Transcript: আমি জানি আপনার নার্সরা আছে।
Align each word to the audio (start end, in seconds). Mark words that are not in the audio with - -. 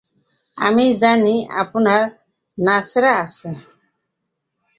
আমি 0.57 0.85
জানি 1.01 1.35
আপনার 1.61 2.01
নার্সরা 2.57 3.11
আছে। 3.23 3.49